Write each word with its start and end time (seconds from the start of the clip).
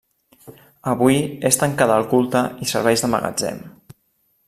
Avui 0.91 1.19
és 1.51 1.61
tancada 1.65 1.99
al 2.01 2.07
culte 2.15 2.43
i 2.67 2.71
serveix 2.75 3.05
de 3.07 3.15
magatzem. 3.17 3.65